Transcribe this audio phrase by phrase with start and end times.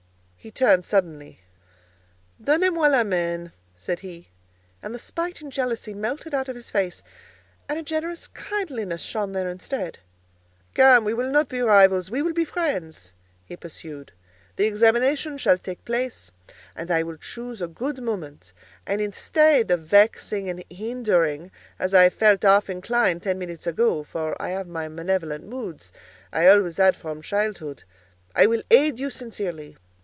[0.43, 1.39] He turned suddenly.
[2.43, 4.29] "Donnez moi la main," said he,
[4.81, 7.03] and the spite and jealousy melted out of his face,
[7.69, 9.99] and a generous kindliness shone there instead.
[10.73, 13.13] "Come, we will not be rivals, we will be friends,"
[13.45, 14.13] he pursued.
[14.55, 16.31] "The examination shall take place,
[16.75, 18.51] and I will choose a good moment;
[18.87, 24.49] and instead of vexing and hindering, as I felt half inclined ten minutes ago—for I
[24.49, 25.93] have my malevolent moods:
[26.33, 29.77] I always had from childhood—I will aid you sincerely.